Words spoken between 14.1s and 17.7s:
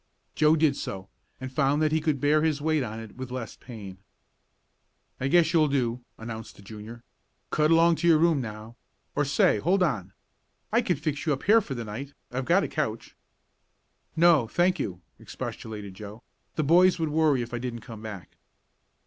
"No, thank you," expostulated Joe. "The boys would worry if I